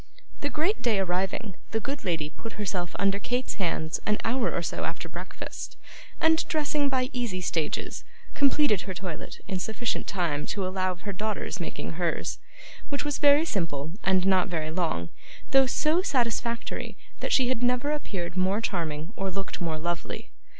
The 0.39 0.49
great 0.49 0.81
day 0.81 0.97
arriving, 0.97 1.57
the 1.69 1.79
good 1.79 2.03
lady 2.03 2.31
put 2.31 2.53
herself 2.53 2.95
under 2.97 3.19
Kate's 3.19 3.53
hands 3.61 3.99
an 4.07 4.17
hour 4.23 4.51
or 4.51 4.63
so 4.63 4.83
after 4.83 5.07
breakfast, 5.07 5.77
and, 6.19 6.43
dressing 6.47 6.89
by 6.89 7.11
easy 7.13 7.39
stages, 7.39 8.03
completed 8.33 8.81
her 8.81 8.95
toilette 8.95 9.41
in 9.47 9.59
sufficient 9.59 10.07
time 10.07 10.47
to 10.47 10.65
allow 10.65 10.91
of 10.91 11.01
her 11.01 11.13
daughter's 11.13 11.59
making 11.59 11.91
hers, 12.01 12.39
which 12.89 13.05
was 13.05 13.19
very 13.19 13.45
simple, 13.45 13.91
and 14.03 14.25
not 14.25 14.47
very 14.47 14.71
long, 14.71 15.09
though 15.51 15.67
so 15.67 16.01
satisfactory 16.01 16.97
that 17.19 17.31
she 17.31 17.49
had 17.49 17.61
never 17.61 17.91
appeared 17.91 18.35
more 18.35 18.59
charming 18.59 19.13
or 19.15 19.29
looked 19.29 19.61
more 19.61 19.77
lovely. 19.77 20.31